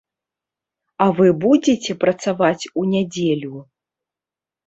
А 1.05 1.05
вы 1.17 1.27
будзеце 1.43 1.91
працаваць 2.03 2.69
у 2.81 2.85
нядзелю? 2.93 3.55